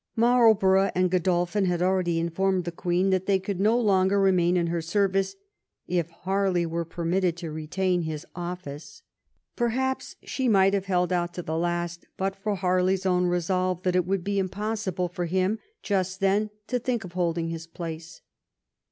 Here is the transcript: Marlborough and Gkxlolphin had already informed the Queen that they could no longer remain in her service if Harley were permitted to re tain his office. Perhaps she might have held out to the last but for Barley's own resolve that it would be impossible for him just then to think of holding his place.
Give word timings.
Marlborough 0.15 0.89
and 0.95 1.11
Gkxlolphin 1.11 1.67
had 1.67 1.79
already 1.79 2.17
informed 2.19 2.63
the 2.65 2.71
Queen 2.71 3.11
that 3.11 3.27
they 3.27 3.37
could 3.37 3.59
no 3.59 3.79
longer 3.79 4.19
remain 4.19 4.57
in 4.57 4.65
her 4.65 4.81
service 4.81 5.35
if 5.85 6.09
Harley 6.09 6.65
were 6.65 6.83
permitted 6.83 7.37
to 7.37 7.51
re 7.51 7.67
tain 7.67 8.01
his 8.01 8.25
office. 8.35 9.03
Perhaps 9.55 10.15
she 10.23 10.47
might 10.47 10.73
have 10.73 10.85
held 10.85 11.13
out 11.13 11.35
to 11.35 11.43
the 11.43 11.55
last 11.55 12.07
but 12.17 12.35
for 12.35 12.55
Barley's 12.63 13.05
own 13.05 13.25
resolve 13.27 13.83
that 13.83 13.95
it 13.95 14.07
would 14.07 14.23
be 14.23 14.39
impossible 14.39 15.07
for 15.07 15.25
him 15.27 15.59
just 15.83 16.19
then 16.19 16.49
to 16.65 16.79
think 16.79 17.03
of 17.03 17.11
holding 17.13 17.49
his 17.49 17.67
place. 17.67 18.21